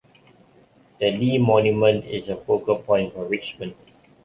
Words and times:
The 0.99 1.11
Lee 1.11 1.37
Monument 1.37 2.03
is 2.05 2.27
a 2.29 2.35
focal 2.35 2.77
point 2.77 3.13
for 3.13 3.25
Richmond. 3.27 3.75